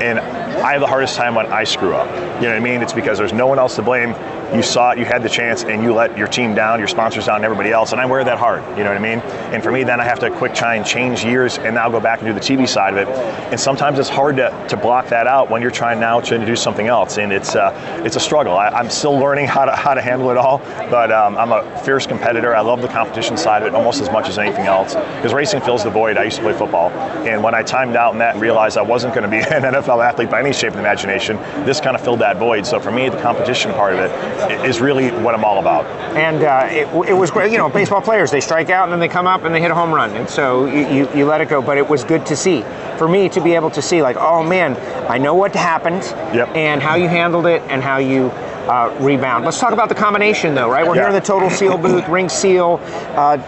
[0.00, 2.08] and I have the hardest time when I screw up.
[2.36, 2.80] You know what I mean?
[2.80, 4.12] It's because there's no one else to blame.
[4.54, 7.26] You saw it, you had the chance, and you let your team down, your sponsors
[7.26, 7.92] down, and everybody else.
[7.92, 8.62] And I wear that hard.
[8.78, 9.18] You know what I mean?
[9.52, 11.98] And for me, then I have to quick try and change years and now go
[11.98, 13.08] back and do the TV side of it.
[13.50, 16.54] And sometimes it's hard to, to block that out when you're trying now to do
[16.54, 17.18] something else.
[17.18, 18.56] And it's uh, it's a struggle.
[18.56, 20.58] I, I'm still learning how to how to handle it all.
[20.90, 22.54] But um, I'm a fierce competitor.
[22.54, 24.94] I love the competition side of it almost as much as anything else.
[24.94, 26.16] Because racing fills the void.
[26.16, 26.90] I used to play football,
[27.26, 29.62] and when I timed out in that and realized I wasn't going to be an
[29.62, 32.66] NFL athlete by any shape of the imagination, this kind of filled that void.
[32.66, 34.35] So for me, the competition part of it
[34.66, 35.86] is really what I'm all about.
[36.16, 37.52] and uh, it, it was great.
[37.52, 39.70] You know, baseball players they strike out and then they come up and they hit
[39.70, 41.60] a home run, and so you, you, you let it go.
[41.62, 42.62] But it was good to see
[42.98, 44.76] for me to be able to see like, oh man,
[45.10, 46.02] I know what happened
[46.34, 46.48] Yep.
[46.56, 48.30] and how you handled it and how you
[48.68, 49.44] uh, rebound.
[49.44, 50.86] Let's talk about the combination, though, right?
[50.86, 51.02] We're Yeah.
[51.02, 52.80] here in the Total Seal booth, ring seal,
[53.16, 53.38] uh,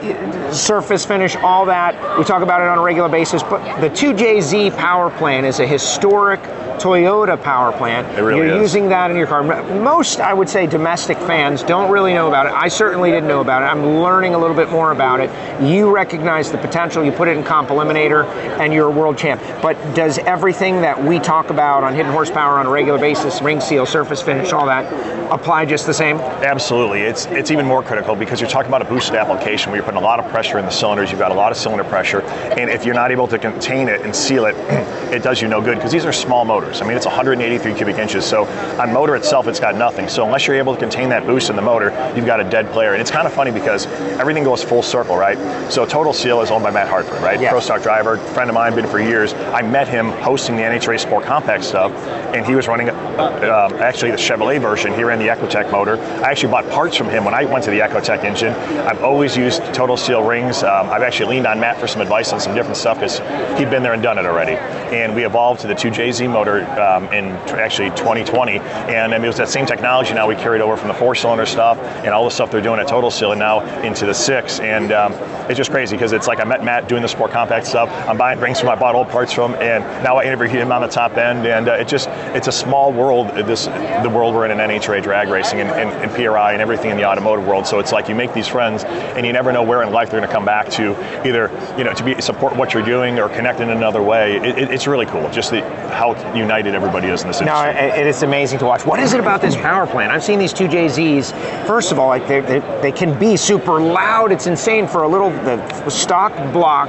[0.53, 2.19] surface finish, all that.
[2.19, 5.67] We talk about it on a regular basis, but the 2JZ power plant is a
[5.67, 6.41] historic
[6.79, 8.07] Toyota power plant.
[8.17, 8.61] It really You're is.
[8.73, 9.43] using that in your car.
[9.43, 12.53] Most, I would say, domestic fans don't really know about it.
[12.53, 13.67] I certainly didn't know about it.
[13.67, 15.29] I'm learning a little bit more about it.
[15.61, 17.05] You recognize the potential.
[17.05, 18.27] You put it in Comp Eliminator,
[18.61, 19.43] and you're a world champ.
[19.61, 23.61] But does everything that we talk about on hidden horsepower on a regular basis, ring
[23.61, 24.87] seal, surface finish, all that,
[25.31, 26.19] apply just the same?
[26.19, 27.03] Absolutely.
[27.03, 30.01] It's it's even more critical because you're talking about a boosted application where you're putting
[30.01, 32.71] a lot of pressure in the cylinders, you've got a lot of cylinder pressure, and
[32.71, 34.55] if you're not able to contain it and seal it,
[35.13, 36.81] it does you no good because these are small motors.
[36.81, 38.47] I mean, it's 183 cubic inches, so
[38.81, 40.09] on motor itself, it's got nothing.
[40.09, 42.71] So unless you're able to contain that boost in the motor, you've got a dead
[42.71, 42.93] player.
[42.93, 43.87] And it's kind of funny because
[44.19, 45.39] everything goes full circle, right?
[45.71, 47.41] So Total Seal is owned by Matt Hartford, right?
[47.41, 47.51] Yes.
[47.51, 49.35] Pro stock driver, friend of mine, been for years.
[49.35, 51.93] I met him hosting the NHRA Sport Compact stuff,
[52.35, 54.95] and he was running um, actually the Chevrolet version.
[54.99, 55.97] He ran the Ecotec motor.
[55.97, 58.53] I actually bought parts from him when I went to the Ecotec engine.
[58.53, 60.63] I've always used Total Seal rings.
[60.65, 63.19] Um, I've actually leaned on Matt for some advice on some different stuff because
[63.59, 64.57] he'd been there and done it already.
[64.95, 67.27] And we evolved to the 2JZ motor um, in
[67.59, 70.89] actually 2020, and I mean, it was that same technology now we carried over from
[70.89, 74.07] the four-cylinder stuff and all the stuff they're doing at Total Seal, and now into
[74.07, 74.59] the six.
[74.61, 75.13] And um,
[75.49, 77.89] it's just crazy because it's like I met Matt doing the Sport Compact stuff.
[78.09, 80.89] I'm buying rings from bought old parts from, and now I interview him on the
[80.89, 81.47] top end.
[81.47, 83.29] And uh, it just it's a small world.
[83.29, 86.63] uh, This the world we're in in NHRA drag racing and, and, and PRI and
[86.63, 87.67] everything in the automotive world.
[87.67, 90.19] So it's like you make these friends, and you never know where in life they're
[90.21, 90.93] going to come back to,
[91.27, 94.37] either you know to be support what you're doing or connect in another way.
[94.37, 95.61] It, it, it's really cool, just the,
[95.93, 97.89] how united everybody is in this No, industry.
[97.89, 98.87] it, it is amazing to watch.
[98.87, 100.11] What is it about this power plant?
[100.13, 101.67] I've seen these two JZs.
[101.67, 104.33] First of all, like they, they, they can be super loud.
[104.33, 106.89] It's insane for a little the stock block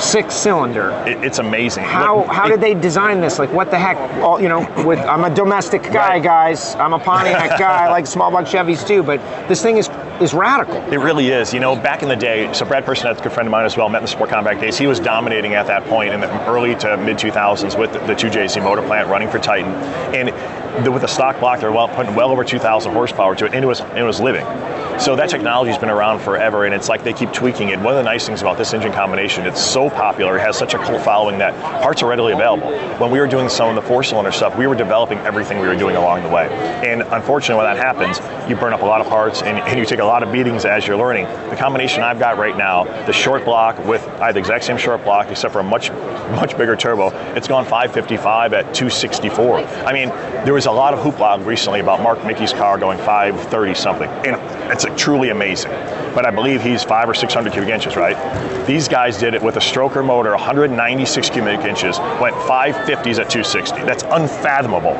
[0.00, 0.90] six cylinder.
[1.06, 1.84] It- it's amazing.
[1.84, 3.38] How Look, how it- did they design this?
[3.38, 3.96] Like what the heck?
[4.22, 6.22] All, you know, with I'm a domestic guy, Right.
[6.22, 6.74] guys.
[6.76, 6.98] I'm a
[7.32, 7.86] Pontiac guy.
[7.86, 9.02] I like small block Chevys too.
[9.02, 9.88] But this thing is
[10.20, 10.76] is radical.
[10.92, 11.52] It really is.
[11.52, 13.76] You know, back in the day, so Brad Personett's a good friend of mine as
[13.76, 14.78] well, met in the Sport Compact days.
[14.78, 18.14] He was dominating at that point in the early to mid 2000s with the, the
[18.14, 19.72] 2JZ motor plant running for Titan.
[20.14, 23.54] And the, with the stock block, they're well, putting well over 2,000 horsepower to it,
[23.54, 24.44] and it was, it was living.
[24.98, 27.80] So that technology's been around forever, and it's like they keep tweaking it.
[27.80, 30.74] One of the nice things about this engine combination, it's so popular, it has such
[30.74, 31.52] a cult following that
[31.82, 32.70] parts are readily available.
[32.98, 35.76] When we were doing some of the four-cylinder stuff, we were developing everything we were
[35.76, 36.48] doing along the way.
[36.86, 39.84] And unfortunately, when that happens, you burn up a lot of parts, and, and you
[39.84, 41.24] take a lot of beatings as you're learning.
[41.50, 45.02] The combination I've got right now, the short block with I the exact same short
[45.02, 47.08] block, except for a much, much bigger turbo.
[47.34, 49.58] It's gone 555 at 264.
[49.58, 50.08] I mean,
[50.44, 54.36] there was a lot of hoopla recently about Mark Micke's car going 530 something, and
[54.72, 55.70] it's like, truly amazing.
[56.14, 58.16] But I believe he's five or 600 cubic inches, right?
[58.66, 63.82] These guys did it with a stroker motor, 196 cubic inches, went 550s at 260.
[63.82, 64.94] That's unfathomable.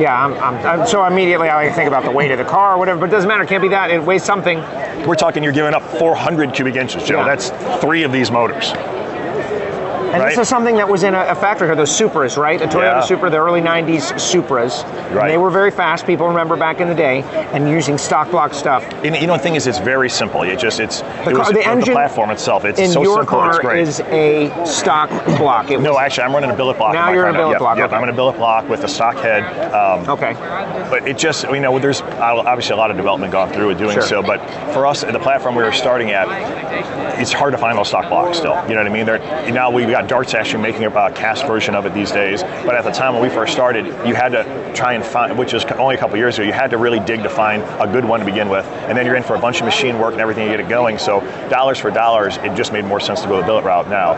[0.00, 2.78] Yeah, I'm, I'm, I'm so immediately I think about the weight of the car or
[2.78, 3.00] whatever.
[3.00, 3.44] But it doesn't matter.
[3.44, 3.90] It can't be that.
[3.90, 4.58] It weighs something.
[5.06, 7.18] We're talking you're giving up 400 cubic inches, Joe.
[7.18, 7.36] Yeah.
[7.36, 8.72] That's three of these motors.
[10.14, 10.28] And Right.
[10.30, 12.62] this is something that was in a, a factory here, those Supras, right?
[12.62, 13.00] A Toyota Yeah.
[13.00, 14.84] Supra, the early 90s Supras.
[14.84, 15.28] And Right.
[15.28, 17.22] they were very fast, people remember back in the day,
[17.52, 18.84] and using stock block stuff.
[19.02, 20.42] And you know, the thing is, it's very simple.
[20.44, 22.64] It just, it's, The it car- the engine platform itself.
[22.64, 23.80] It's in so your simple, it's car great.
[23.82, 25.72] is a stock block.
[25.72, 26.92] It no, actually, I'm running a billet block.
[26.92, 27.96] Now you're in a billet Yep, block, Yep, okay.
[27.96, 29.42] I'm in a billet block with a stock head.
[29.74, 30.34] Um, Okay.
[30.90, 33.94] But it just, you know, there's obviously a lot of development gone through with doing
[33.94, 34.02] Sure.
[34.02, 34.22] so.
[34.22, 34.38] But
[34.72, 36.28] for us, the platform we were starting at,
[37.20, 38.54] it's hard to find those stock blocks still.
[38.68, 39.06] You know what I mean?
[39.06, 39.18] They're,
[39.52, 42.42] now we've got Darts actually making a cast version of it these days.
[42.42, 45.54] But at the time when we first started, you had to try and find, which
[45.54, 48.04] is only a couple years ago, you had to really dig to find a good
[48.04, 48.64] one to begin with.
[48.88, 50.68] And then you're in for a bunch of machine work and everything to get it
[50.68, 50.98] going.
[50.98, 54.14] So dollars for dollars, it just made more sense to go the billet route now.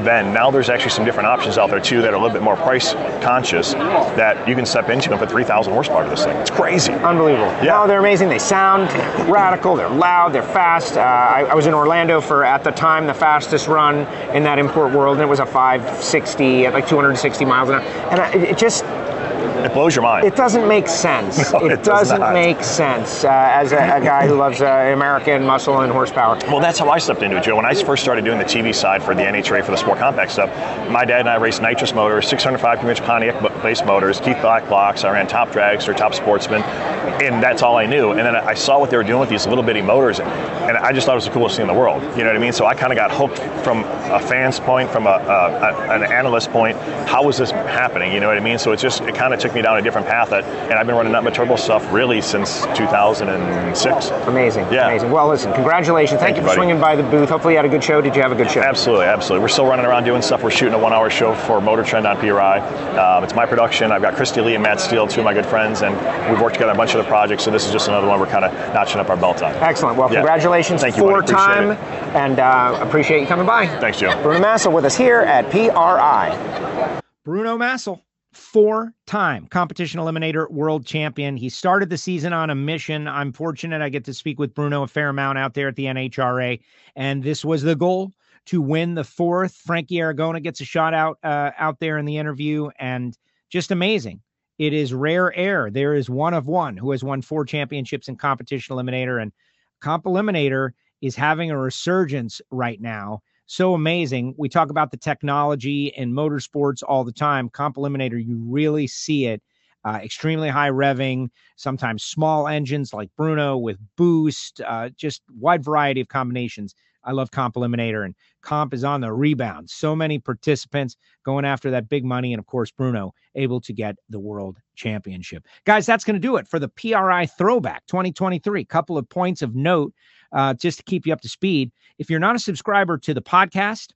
[0.00, 2.42] Then now there's actually some different options out there too that are a little bit
[2.42, 6.36] more price conscious that you can step into and put 3,000 horsepower to this thing.
[6.36, 6.92] It's crazy.
[6.92, 7.46] Unbelievable.
[7.62, 7.76] Yeah.
[7.76, 8.28] No, they're amazing.
[8.28, 8.90] They sound
[9.28, 9.76] radical.
[9.76, 10.32] They're loud.
[10.32, 10.96] They're fast.
[10.96, 14.58] Uh, I, I was in Orlando for, at the time, the fastest run in that
[14.58, 17.82] import world, and it was a 560 at like 260 miles an hour.
[18.10, 20.26] And I, it, just, It blows your mind.
[20.26, 21.52] it doesn't make sense.
[21.52, 22.34] No, it, it does doesn't not.
[22.34, 26.36] make sense uh, as a, a guy who loves uh, American muscle and horsepower.
[26.48, 27.56] Well, that's how I stepped into it, Joe.
[27.56, 30.30] When I first started doing the TV side for the NHRA for the Sport Compact
[30.32, 30.50] stuff,
[30.90, 35.04] my dad and I raced nitrous motors, 605 inch Pontiac base motors, Keith Black blocks.
[35.04, 36.62] I ran top drags dragster, top sportsman,
[37.06, 38.10] and that's all I knew.
[38.10, 40.92] And then I saw what they were doing with these little bitty motors, and I
[40.92, 42.02] just thought it was the coolest thing in the world.
[42.16, 42.52] You know what I mean?
[42.52, 46.04] So I kind of got hooked from a fan's point, from a, a, a- an
[46.12, 46.76] analyst point.
[47.08, 48.12] How was this happening?
[48.12, 48.58] You know what I mean?
[48.58, 50.30] So it just it kind of took me down a different path.
[50.30, 54.10] That, and I've been running but turbo stuff really since 2006.
[54.28, 54.64] Amazing.
[54.72, 54.86] Yeah.
[54.88, 55.10] Amazing.
[55.10, 56.20] Well, listen, congratulations.
[56.20, 56.66] Thank, Thank you you, for buddy.
[56.66, 57.28] swinging by the booth.
[57.28, 58.00] Hopefully, you had a good show.
[58.00, 58.60] Did you have a good show?
[58.60, 59.42] Absolutely, absolutely.
[59.42, 60.42] We're still running around doing stuff.
[60.42, 62.58] We're shooting a one-hour show for Motor Trend on PRI.
[62.96, 63.92] Um, it's my production.
[63.92, 65.94] I've got Cristy Lee and Matt Steele, two of my good friends, and
[66.30, 67.44] we've worked together a bunch of other projects.
[67.44, 69.52] So this is just another one we're kind of notching up our belt on.
[69.56, 69.96] Excellent.
[69.98, 70.20] Well, Yeah.
[70.20, 71.12] congratulations, Thank you, buddy.
[71.14, 71.78] four time, it.
[72.14, 73.66] and uh, appreciate you coming by.
[73.80, 74.20] Thanks, Joe.
[74.22, 77.00] Bruno Massel with us here at PRI.
[77.24, 81.36] Bruno Massel, four time competition eliminator world champion.
[81.36, 83.08] He started the season on a mission.
[83.08, 85.86] I'm fortunate I get to speak with Bruno a fair amount out there at the
[85.86, 86.60] NHRA,
[86.94, 88.12] and this was the goal
[88.46, 89.54] to win the fourth.
[89.54, 93.16] Frankie Aragona gets a shot out uh, out there in the interview, and
[93.50, 94.20] just amazing.
[94.58, 95.70] It is rare air.
[95.70, 99.32] There is one of one who has won four championships in competition eliminator, and
[99.80, 100.70] comp eliminator
[101.02, 104.34] is having a resurgence right now so amazing.
[104.36, 107.48] We talk about the technology in motorsports all the time.
[107.48, 109.42] Comp Eliminator, you really see it.
[109.84, 116.00] Uh, extremely high revving, sometimes small engines like Bruno with boost, uh, just wide variety
[116.00, 116.74] of combinations.
[117.06, 119.70] I love Comp Eliminator, and Comp is on the rebound.
[119.70, 123.96] So many participants going after that big money, and of course, Bruno able to get
[124.10, 125.46] the world championship.
[125.64, 128.64] Guys, that's going to do it for the PRI Throwback 2023.
[128.64, 129.94] Couple of points of note
[130.32, 131.70] uh, just to keep you up to speed.
[131.98, 133.92] If you're not a subscriber to the podcast,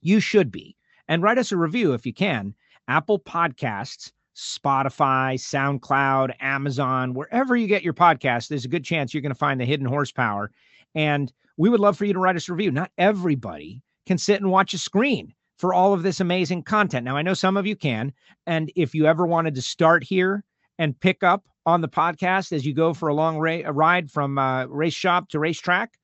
[0.00, 0.76] you should be.
[1.08, 2.54] And write us a review if you can.
[2.86, 9.20] Apple Podcasts, Spotify, SoundCloud, Amazon, wherever you get your podcast, there's a good chance you're
[9.20, 10.50] going to find the hidden horsepower.
[10.94, 12.70] And we would love for you to write us a review.
[12.70, 17.04] Not everybody can sit and watch a screen for all of this amazing content.
[17.04, 18.12] Now, I know some of you can.
[18.46, 20.44] And if you ever wanted to start here
[20.78, 24.10] and pick up on the podcast as you go for a long ra- a ride
[24.10, 25.98] from uh, race shop to racetrack,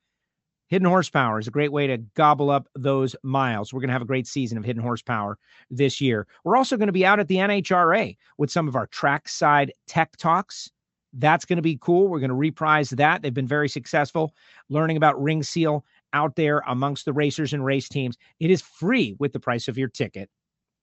[0.68, 3.72] Hidden Horsepower is a great way to gobble up those miles.
[3.72, 5.38] We're going to have a great season of Hidden Horsepower
[5.70, 6.26] this year.
[6.42, 10.16] We're also going to be out at the NHRA with some of our trackside tech
[10.16, 10.70] talks.
[11.16, 12.08] That's going to be cool.
[12.08, 13.22] We're going to reprise that.
[13.22, 14.34] They've been very successful
[14.68, 18.16] learning about ring seal out there amongst the racers and race teams.
[18.40, 20.28] It is free with the price of your ticket.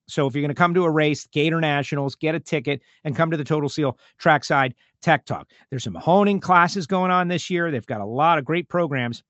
[0.08, 3.30] So if you're going to come to a race, Gatornationals, get a ticket and come
[3.30, 5.48] to the Total Seal Trackside Tech Talk.
[5.70, 7.70] There's some honing classes going on this year.
[7.70, 9.22] They've got a lot of great programs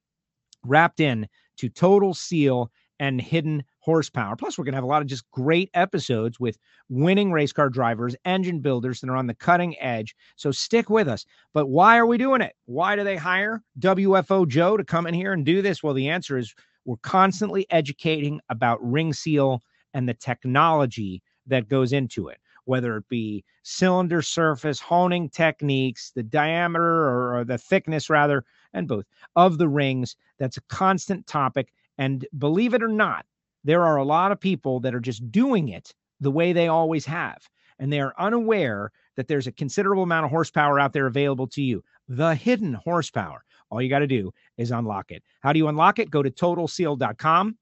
[0.64, 1.28] wrapped in
[1.58, 4.36] to Total Seal and Hidden Horsepower.
[4.36, 6.56] Plus, we're going to have a lot of just great episodes with
[6.88, 10.14] winning race car drivers, engine builders that are on the cutting edge.
[10.36, 11.26] So stick with us.
[11.52, 12.54] But why are we doing it?
[12.66, 15.82] Why do they hire WFO Joe to come in here and do this?
[15.82, 16.54] Well, the answer is
[16.84, 19.62] we're constantly educating about ring seal
[19.94, 26.22] and the technology that goes into it, whether it be cylinder surface, honing techniques, the
[26.22, 30.14] diameter or, or the thickness, rather, and both of the rings.
[30.38, 31.72] That's a constant topic.
[31.98, 33.26] And believe it or not,
[33.64, 37.04] there are a lot of people that are just doing it the way they always
[37.06, 37.38] have.
[37.78, 41.62] And they are unaware that there's a considerable amount of horsepower out there available to
[41.62, 41.82] you.
[42.08, 43.44] The hidden horsepower.
[43.70, 45.22] All you got to do is unlock it.
[45.40, 46.10] How do you unlock it?
[46.10, 47.56] Go to totalseal.com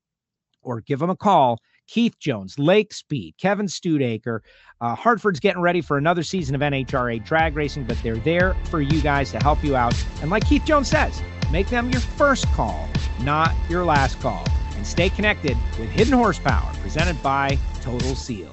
[0.62, 1.58] or give them a call.
[1.86, 4.42] Keith Jones, Lake Speed, Kevin Studeaker.
[4.80, 8.80] Uh, Hartford's getting ready for another season of NHRA drag racing, but they're there for
[8.80, 9.94] you guys to help you out.
[10.20, 11.20] And like Keith Jones says,
[11.50, 12.88] make them your first call,
[13.22, 14.44] not your last call.
[14.76, 18.52] And stay connected with Hidden Horsepower, presented by Total Seal.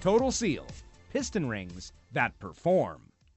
[0.00, 0.66] Total Seal,
[1.12, 3.13] piston rings that perform.